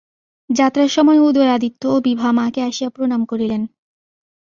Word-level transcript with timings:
যাত্রার 0.49 0.89
সময় 0.89 1.19
উদয়াদিত্য 1.19 1.81
ও 1.87 1.97
বিভা 1.99 2.29
মাকে 2.31 2.61
আসিয়া 2.61 2.89
প্রণাম 2.89 3.21
করিলেন। 3.25 3.61